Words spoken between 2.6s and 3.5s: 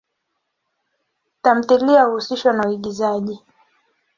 uigizaji.